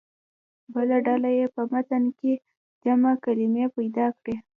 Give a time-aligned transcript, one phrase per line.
[0.73, 2.31] بله ډله دې په متن کې
[2.83, 4.35] جمع کلمې پیدا کړي.